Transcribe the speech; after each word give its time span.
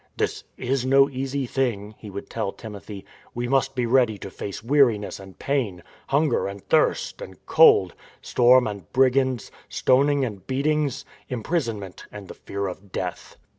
"This 0.17 0.43
is 0.57 0.83
no 0.83 1.11
easy 1.11 1.45
thing," 1.45 1.93
he 1.95 2.09
would 2.09 2.27
tell 2.27 2.51
Timothy." 2.51 3.05
We 3.35 3.47
must 3.47 3.75
be 3.75 3.85
ready 3.85 4.17
to 4.17 4.31
face 4.31 4.63
weariness 4.63 5.19
and 5.19 5.37
pain, 5.37 5.83
hunger 6.07 6.47
and 6.47 6.67
thirst 6.69 7.21
and 7.21 7.37
cold, 7.45 7.93
storm 8.19 8.65
and 8.65 8.91
brigands, 8.93 9.51
stoning 9.69 10.25
and 10.25 10.47
beatings, 10.47 11.05
imprisonment 11.29 12.07
and 12.11 12.29
the 12.29 12.33
fear 12.33 12.65
of 12.65 12.91
death." 12.91 13.37